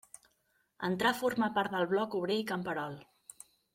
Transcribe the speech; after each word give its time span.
Entrar 0.87 1.11
a 1.11 1.19
formar 1.19 1.49
part 1.59 1.75
del 1.75 1.85
Bloc 1.93 2.17
Obrer 2.21 2.39
i 2.45 2.47
Camperol. 2.53 2.97